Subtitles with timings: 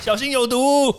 [0.00, 0.94] 小心有毒。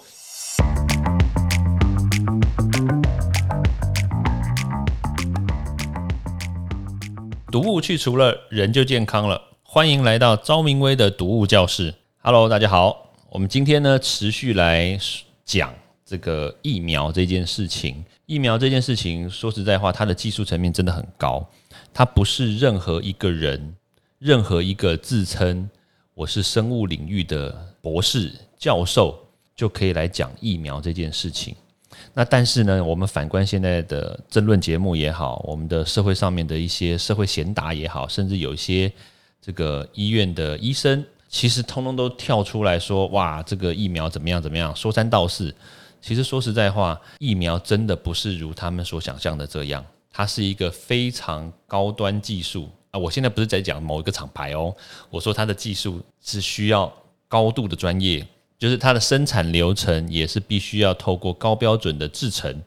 [7.50, 9.42] 毒物去除了，人就健康了。
[9.64, 11.96] 欢迎来到昭明威的毒物教室。
[12.18, 13.14] Hello，大家好。
[13.30, 15.00] 我们今天呢，持续来
[15.46, 15.74] 讲
[16.06, 18.04] 这个疫苗这件事情。
[18.26, 21.50] 疫苗这件事情，说实在话，它的技术层面真的很高。
[21.94, 23.76] 它不是任何一个人、
[24.20, 25.70] 任何一个自称
[26.14, 29.18] 我是生物领域的博士、教授
[29.56, 31.56] 就可以来讲疫苗这件事情。
[32.14, 38.92] 那但是呢，我们反观现在的争论节目也好，我们的社会上面的一些社会贤达也好，甚至有一些
[39.42, 45.54] 这个医院的医生，其实通通都跳出来说：“哇，这个疫苗怎么样怎么样？”说三道四。
[46.02, 53.00] 其实说实在话，疫苗真的不是如他们所想象的这样，它是一个非常高端技术啊！
[53.00, 54.74] 我现在不是在讲某一个厂牌哦，
[55.10, 56.92] 我说它的技术是需要
[57.28, 58.26] 高度的专业。
[58.60, 62.62] 就是它的生产流程也是必须要透过高标准的制程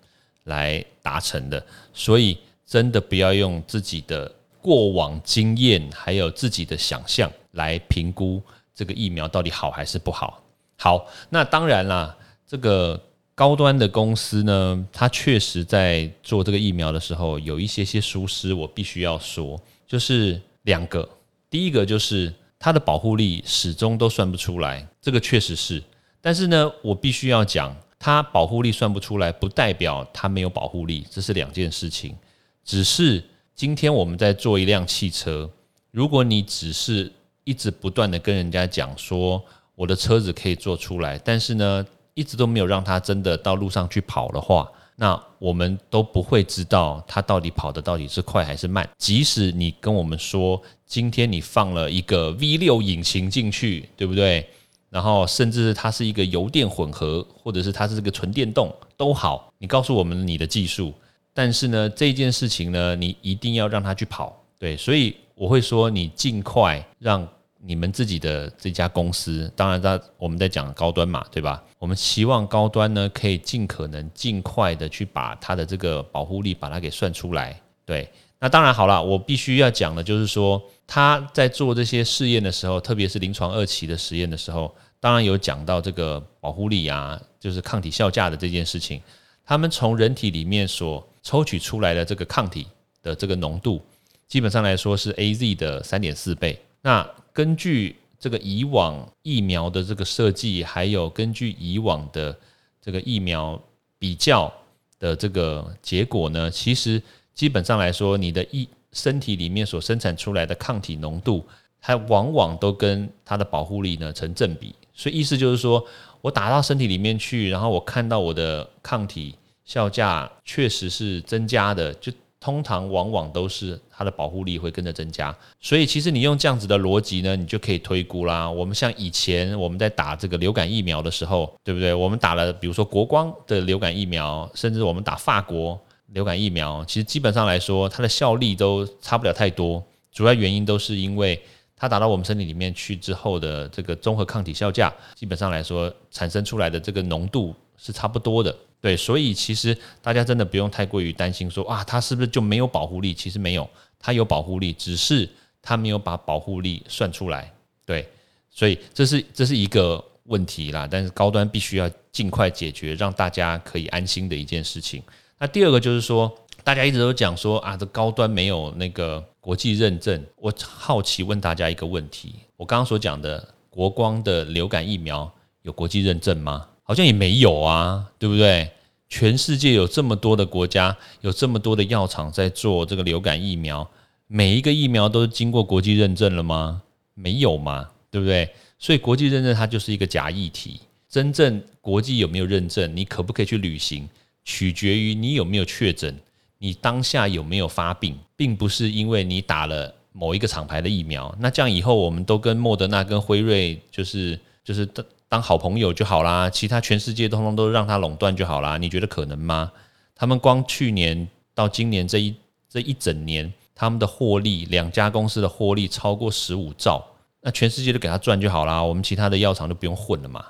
[0.45, 1.62] 来达成的，
[1.93, 8.43] 所以真的不要用自己的过往经验还有自己的想象来评估
[8.75, 10.43] 这个疫苗到底好还是不好。
[10.79, 12.99] 好，那当然啦，这个
[13.34, 21.06] 高端的公司呢，它确实在做这个疫苗的时候有一些些疏失，我必须要说，就是两个，
[21.51, 22.33] 第一个就是。
[22.65, 25.83] 它的保护力始终都算不出来，这个确实是。
[26.21, 32.17] 但是呢，我必须要讲，它保护力算不出来，不代表它没有保护力，这是两件事情。
[32.65, 33.25] 只是
[33.57, 35.51] 今天我们在做一辆汽车，
[35.91, 37.11] 如果你只是
[37.43, 39.43] 一直不断的跟人家讲说
[39.75, 44.71] 我的车子可以做出来，但是呢，一直都没有让它真的到路上去跑的话，
[45.03, 48.89] 那我们都不会知道它到底跑的到底是快还是慢。
[48.98, 50.62] 即使你跟我们说。
[50.86, 54.47] 今天你放了一个 V 六引擎进去，对不对？
[54.91, 60.93] 然后甚至它是一个油电混合，或者是它是这个纯电动都好，你告诉我们你的技术。
[61.32, 64.77] 但是呢，这件事情呢，你一定要让它去跑，对。
[64.77, 67.27] 所以我会说，你尽快让
[67.65, 71.62] 你们自己的这家公司，当然在我们在讲高端嘛，对吧？
[71.78, 78.09] 我们希望高端呢，可以尽可能尽快的去把它的这个保护力把它给算出来，对。
[78.41, 89.01] 那当然好了，我必须要讲的，就是说他在做这些试验的时候，特别是临床二期的实验的时候，当然有讲到这个保护力啊，就是抗体效价的这件事情。
[89.45, 92.67] 他们从人体里面所抽取出来的这个抗体
[93.01, 93.81] 的这个浓度，
[94.27, 96.61] 基本上来说是 A Z 的三点四倍。
[96.81, 102.37] 那根据这个以往疫苗的这个设计，还有根据以往的
[102.81, 103.60] 这个疫苗
[103.98, 104.53] 比较
[104.98, 107.03] 的这个结果呢，其实。
[107.34, 111.42] 基本上来说，你的一身体里面所生产出来的抗体浓度，
[111.81, 114.75] 它往往都跟它的保护力呢成正比。
[114.92, 115.82] 所以意思就是说，
[116.21, 119.34] 我打到身体里面去，然后我看到我的抗体
[119.65, 125.32] 效价确实是增加的，就通常往往都是它的保护力会跟着增加。
[125.60, 128.50] 所以其实你用这样子的逻辑呢，你就可以推估啦。
[128.50, 131.94] 我们像以前我们在打这个流感疫苗的时候，对不对？
[131.94, 135.80] 我们打了比如说国光的流感疫苗，甚至我们打法国。
[136.08, 139.82] 流感疫苗其实基本上来说，它的效力都差不了太多。
[140.10, 141.41] 主要原因都是因为
[141.76, 148.54] 它打到我们身体里面去之后的这个综合抗体效价，基本上来说产生出来的这个浓度是差不多的。
[148.82, 153.15] 对，所以其实大家真的不用太过于担心说啊，它是不是就没有保护力？
[153.15, 155.26] 其实没有，它有保护力，只是
[155.62, 157.50] 它没有把保护力算出来。
[157.87, 158.09] 对，
[158.50, 160.88] 所以这是这是一个问题啦。
[160.91, 165.00] 但是高端必须要尽快解决，让大家可以安心的一件事情。
[165.38, 170.21] 那第二个就是说，大家一直都讲说啊，这高端没有那个国际认证。
[170.34, 175.32] 我好奇问大家一个问题：我刚刚所讲的国光的流感疫苗
[175.62, 176.66] 有国际认证吗？
[176.92, 178.70] 好像也没有啊，对不对？
[179.08, 183.91] 全世界有这么多的国家，有这么多的药厂在做这个流感疫苗，
[184.26, 186.82] 每一个疫苗都是经过国际认证了吗？
[187.14, 188.47] 没有嘛，对不对？
[188.78, 190.80] 所以国际认证它就是一个假议题。
[191.09, 194.06] 真正国际有没有认证，你可不可以去旅行？
[194.45, 196.15] 取决于你有没有确诊，
[196.59, 201.34] 你当下有没有发病，并不是因为你打了某一个厂牌的疫苗。
[201.41, 204.86] 那这样以后我们都跟莫德纳、跟辉瑞，就是就是
[205.33, 208.77] 当好朋友就好啦，其他全世界通通都让他垄断就好啦。
[208.77, 209.73] 你觉得可能吗？
[210.15, 212.37] 他们光去年到今年这一
[212.69, 217.03] 这一整年，他们的获利，两家公司的获利超过十五兆，
[217.41, 220.45] 那全世界都给他赚就好啦，我们其他的药厂就不用混了嘛，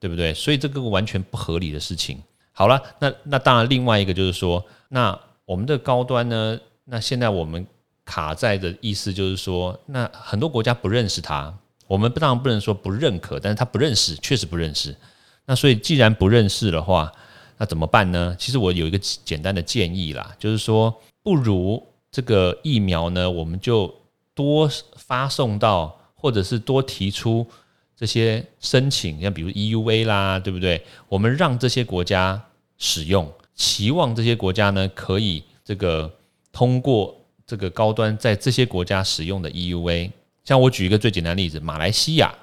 [0.00, 0.32] 对不对？
[0.32, 2.18] 所以这个完全不合理的事情。
[2.52, 6.58] 好了，那那当然，另外一个就是说，那我们的高端呢？
[6.86, 7.66] 那现在我们
[8.06, 11.54] 卡在的意思就是说，那很多国家不认识它，
[11.92, 14.96] 我们当然不能说不认可，但是他不认识，确实不认识。
[15.44, 17.12] 那所以既然不认识的话，
[17.58, 18.34] 那怎么办呢？
[18.38, 23.94] 其实我有一个简单的建议啦，就是说，不如这个疫苗呢，我们就
[24.34, 24.66] 多
[24.96, 27.46] 发送到，或者是多提出
[27.94, 30.82] 这些申请，像比如 EUA 啦，对不对？
[31.10, 32.42] 我们让这些国家
[32.78, 36.10] 使用，期望这些国家呢可以这个
[36.52, 37.14] 通过
[37.46, 40.10] 这个高端在这些国家使用的 EUA。
[40.44, 42.34] 像我举一个最简单的例子，马来西亚。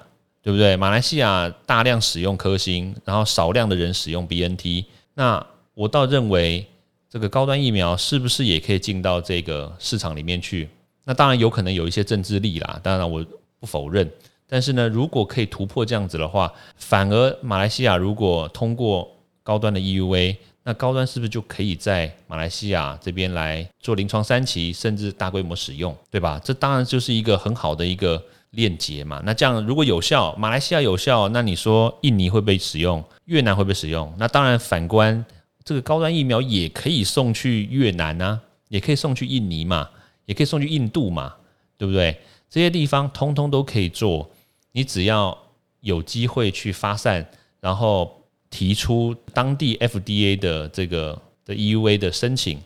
[0.42, 0.74] 对不对？
[0.74, 4.86] 马来西亚大量使用科兴，然后少量的人使用 BNT。
[5.12, 6.66] 那我倒认为，
[7.10, 10.66] 这个高端疫苗是不是也可以进到这个市场里面去？
[11.04, 13.22] 那当然有可能有一些政治力啦，当然我
[13.58, 14.10] 不否认。
[14.48, 26.40] 但是呢，如果可以突破这样子的话，反而马来西亚如果通过高端的 EUA，那高端是不是就可以在马来西亚这边来做临床三期，甚至大规模使用，对吧？
[26.44, 28.22] 这当然就是一个很好的一个。
[28.52, 34.12] 链接嘛，那这样如果有效，马来西亚有效，那你说印尼会被使用，越南会被使用？
[34.18, 35.24] 那当然反观
[35.62, 39.88] 这个高端疫苗也可以送去越南啊，也可以送去印尼嘛，
[40.26, 41.32] 也可以送去印度嘛，
[41.78, 42.20] 对不对？
[42.48, 44.28] 这些地方通通都可以做，
[44.72, 45.38] 你只要
[45.82, 47.24] 有机会去发散，
[47.60, 48.19] 然后
[48.50, 51.16] 提出当地 FDA 的这个
[51.46, 52.60] 的 EUA 的申请。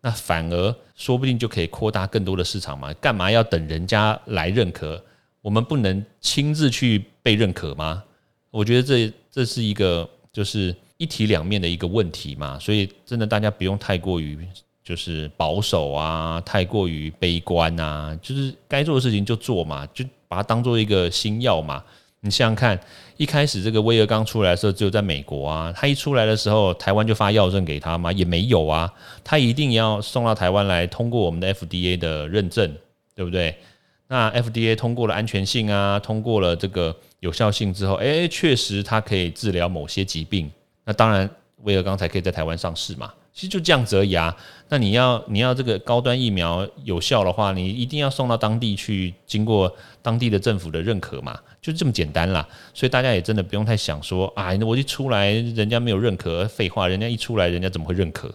[0.00, 2.92] 那反而说不定就可以扩大更多的市场嘛？
[2.94, 5.02] 干嘛要等人家来认可？
[5.40, 8.04] 我们不能亲自去被认可吗？
[8.50, 14.38] 我觉得这这是一个就是一体两面的一个问题嘛，所以真的大家不用太过于
[14.84, 21.82] 就是保守啊，太过于悲观啊，就是该做的事情就做嘛，就把它当做一个新药嘛。
[22.24, 22.80] 你想想看，
[23.18, 28.10] 一开始这个威尔刚出来的时候，只有在美国啊，他一出来的时候，台湾就发药证给他吗？
[28.10, 28.90] 也没有啊，
[29.22, 32.74] 他一定要送到台湾来，通过我们的 FDA 的认证，
[33.14, 33.54] 对不对？
[34.08, 40.50] 那 FDA 通过了安全性啊，通过了这个有效性之后，哎，确实它可以治疗某些疾病。
[40.86, 41.28] 那当然，
[41.64, 43.12] 威尔刚才可以在台湾上市嘛。
[43.34, 44.34] 其实就这样子而已啊。
[44.68, 49.70] 那你要你要这个高端疫苗有效的话，你一定要送到当地去，经过
[50.00, 52.48] 当地的政府的认可嘛，就这么简单啦。
[52.72, 58.28] 所以大家也真的不用太想说，啊，我一出来人家没有认可，废话，人家一出来人家怎么会认可？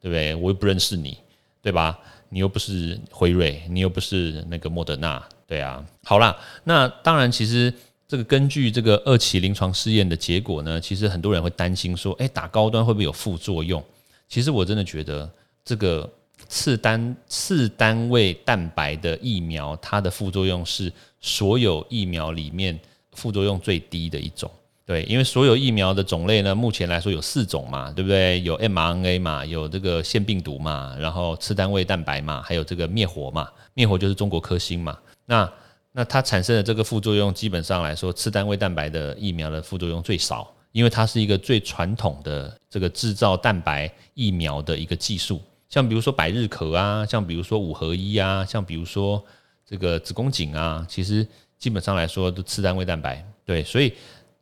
[0.00, 0.34] 对不对？
[0.36, 1.18] 我又不认识你，
[1.60, 1.98] 对吧？
[2.28, 5.84] 你又不是辉瑞，你又不是那个莫德纳，对啊。
[6.04, 7.72] 好啦，那当然，其实
[8.08, 13.82] 这个根据这个二期临床试验的结果呢，其实很多人会担心说，诶，打高端会不会有副作用？
[14.28, 15.30] 其实我真的觉得，
[15.64, 16.08] 这个
[16.48, 22.78] 次单次单位蛋白的疫苗，它的副作用是所有疫苗里面
[23.12, 24.50] 副作用最低的一种。
[24.84, 28.40] 对，因为所有疫苗的种类呢，目前来说有四种嘛，对不对？
[28.42, 33.48] 有 mRNA 嘛，有这个腺病毒嘛，然后次单位蛋白嘛，还有这个灭活嘛。
[33.74, 34.96] 灭活就是中国科兴嘛。
[35.24, 35.52] 那
[35.90, 45.40] 那它产生的这个副作用，基本上来说，次单位蛋白的疫苗的副作用最少，因为它是一个最传统的这个制造蛋白疫苗的一个技术。
[45.68, 49.24] 像比如说百日咳啊，像比如说五合一啊，像比如说
[49.64, 51.26] 这个子宫颈啊，其实
[51.58, 53.24] 基本上来说都次单位蛋白。
[53.44, 53.92] 对，所以。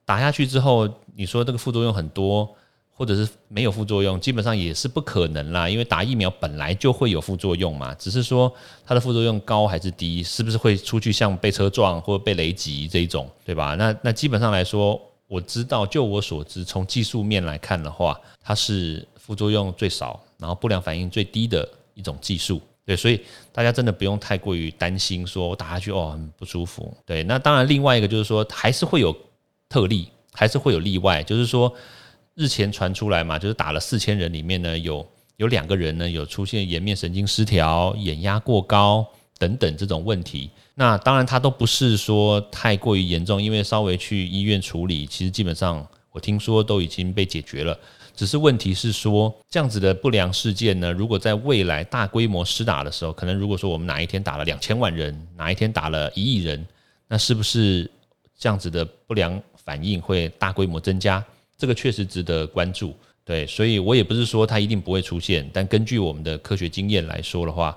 [0.07, 0.87] 打下去之后，
[1.17, 2.55] 你说这个副作用很多，
[2.91, 5.67] 或者是没有副作用，基本上也是不可能啦。
[5.67, 8.55] 因为打疫苗本来就会有副作用嘛，只是说
[8.85, 13.75] 它的副作用高还是低，是不是会出去像被车撞或者被雷击这一种，对吧？
[13.77, 22.61] 那那基本上来说，我知道，就我所知，从技术面来看的话，它是副作用最少，然后不良反应最低的一种技术。
[22.85, 23.21] 对，所以
[23.53, 26.95] 大家真的不用太过于担心，说我打下去哦很不舒服。
[27.07, 29.15] 对，那当然另外一个就是说，还是会有。
[29.67, 31.73] 特例还是会有例外，就是说
[32.35, 35.05] 日前传出来嘛，就是打了四千人里面呢，有
[35.37, 39.05] 有两个人呢有出现颜面神经失调、眼压过高
[39.39, 40.51] 等等这种问题。
[40.75, 47.79] 那当然它都不是说太过于严重，因为稍微去医院处理，其实基本上我听说都已经被解决了。
[48.17, 56.65] 只是问题是说这样子的不良事件呢，如果在未来大规模施打的时候，可能如果说我们哪一天打了两千万人，哪一天打了一亿人，
[57.09, 57.91] 那是不是
[58.39, 59.43] 这样子的不良？
[59.65, 61.25] 反应会大规模增加，
[61.57, 62.95] 这个确实值得关注。
[63.25, 67.75] 对，所以我也不是说它一定不会出现，但根据我们的科学经验来说的话，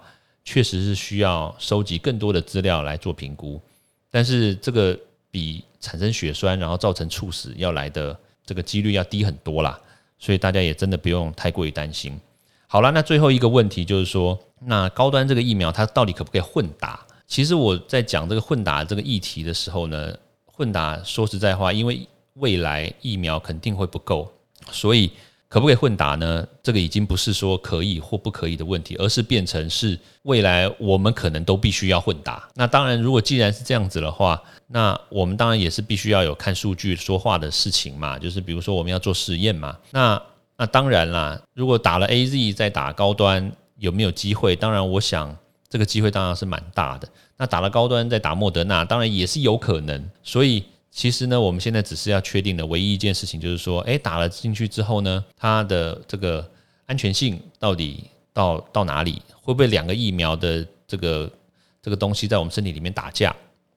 [0.48, 3.62] 确实是需要收集更多的资料来做评估。
[4.10, 4.98] 但是这个
[5.30, 9.78] 比产生血栓然后造成猝死要来的这个几率要低很多啦，
[10.18, 12.18] 所以大家也真的不用太过于担心。
[12.66, 17.06] 好了，那最后一个问题就是说，那高端这个疫苗它到底可不可以混打？
[17.28, 20.16] 其实我在讲这个混打这个议题的时候呢。
[20.46, 24.28] 混打说实在话，因为未来疫苗肯定会不够，
[24.72, 25.12] 所以
[25.50, 26.46] 可不可以混打呢？
[26.62, 32.50] 这个已经不是说可以或不可以的问题，而是变成是未来我们可能都必须要混打。
[32.54, 38.20] 那当然，如果既然是这样子的话，那我们当然也是必须要有看数据说话的事情嘛。
[38.20, 39.78] 就是比如说我们要做实验嘛。
[39.92, 40.22] 那
[40.58, 44.54] 那当然啦，如果打了 A Z 再打高端，有没有机会？
[44.54, 45.34] 当然，我想
[45.70, 47.08] 这个机会当然是蛮大的。
[47.38, 50.10] 那打了高端再打莫德纳，当然也是有可能。
[50.24, 50.64] 所以。
[50.98, 56.44] 其实呢，我们现在只是要确定的唯一一件事情，就是说，诶，打了进去之后呢，它的这个
[56.88, 59.22] 安全性到底到到哪里？
[59.40, 61.32] 会不会两个疫苗的这个
[61.84, 63.36] 这个东西在我们身体里面打架？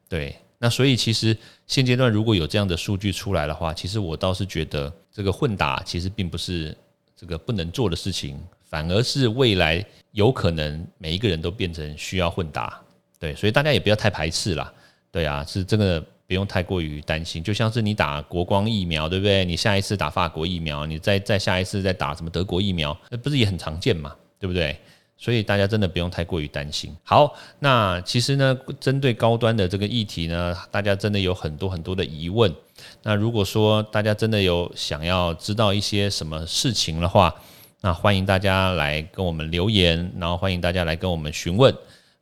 [0.08, 1.36] 对，那所以其实
[1.66, 6.74] 现阶段如果有这样的数据出来的话，其实我倒是觉得这个混打其实并不是
[7.14, 12.80] 这个不能做的事情，反而是未来有可能每一个人都变成需要混打。
[13.18, 14.72] 对，所以大家也不要太排斥啦。
[15.12, 16.02] 对啊，是这个。
[16.30, 19.44] 不用太过于担心，就像是你打国光疫苗，对不对？
[19.44, 24.78] 你下一次打法国疫苗，你再再下一次再打什么德国疫苗，那不是也很常见嘛，对不对？
[25.18, 26.96] 所以大家真的不用太过于担心。
[27.02, 32.54] 好，那其实呢，针对高端的这个议题呢，大家真的有很多很多的疑问。
[33.02, 37.34] 那如果说大家真的有想要知道一些什么事情的话，
[37.80, 41.74] 那欢迎大家来跟我们留言，然后欢迎大家来跟我们询问，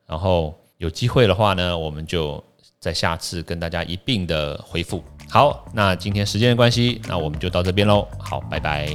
[0.07, 2.43] 然后有机会的话呢，我们就。
[2.80, 5.02] 在下次跟大家一并的回复。
[5.28, 8.06] 好，那今天时间的关系，那我们就到这边喽。
[8.18, 8.88] 好，拜拜。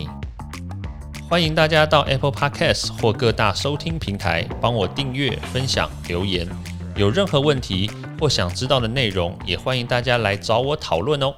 [1.29, 6.47] 欢迎大家到 Apple Podcast 或各大收听平台帮我订阅、分享、留言。
[6.95, 11.33] 有任何问题或想知道的内容，也欢迎大家来找我讨论哦。